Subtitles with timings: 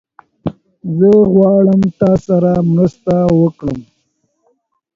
[0.97, 3.79] زه غواړم تاسره مرسته وکړم